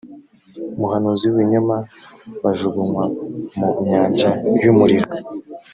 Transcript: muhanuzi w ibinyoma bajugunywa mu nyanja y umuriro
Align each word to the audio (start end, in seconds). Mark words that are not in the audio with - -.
muhanuzi 0.79 1.23
w 1.27 1.31
ibinyoma 1.33 1.77
bajugunywa 2.43 3.03
mu 3.57 3.67
nyanja 3.89 4.29
y 4.61 4.65
umuriro 4.71 5.09